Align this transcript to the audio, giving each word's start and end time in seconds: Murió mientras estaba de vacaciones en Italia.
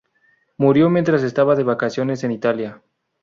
Murió 0.57 0.89
mientras 0.89 1.21
estaba 1.21 1.55
de 1.55 1.61
vacaciones 1.61 2.23
en 2.23 2.31
Italia. 2.31 2.81